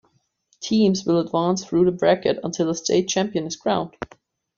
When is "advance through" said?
1.19-1.85